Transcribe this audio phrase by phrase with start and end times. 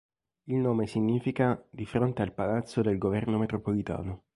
[0.45, 4.23] Il nome significa "Di fronte al Palazzo del Governo Metropolitano".